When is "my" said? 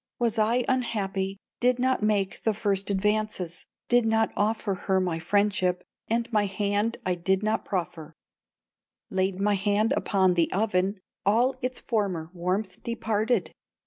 4.99-5.19, 6.33-6.47, 9.39-9.53